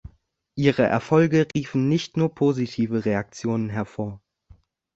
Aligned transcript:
Ihre 0.55 0.81
Erfolge 0.81 1.45
riefen 1.53 1.87
nicht 1.87 2.17
nur 2.17 2.33
positive 2.33 3.05
Reaktionen 3.05 3.69
hervor. 3.69 4.19